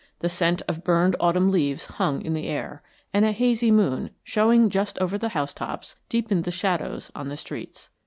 The 0.21 0.29
scent 0.29 0.63
of 0.67 0.83
burned 0.83 1.15
autumn 1.19 1.51
leaves 1.51 1.85
hung 1.85 2.23
in 2.23 2.33
the 2.33 2.47
air, 2.47 2.81
and 3.13 3.23
a 3.23 3.31
hazy 3.31 3.69
moon, 3.69 4.09
showing 4.23 4.71
just 4.71 4.97
over 4.97 5.15
the 5.15 5.29
housetops, 5.29 5.95
deepened 6.09 6.43
the 6.43 6.49
shadows 6.51 7.11
on 7.13 7.29
the 7.29 7.37
streets. 7.37 7.91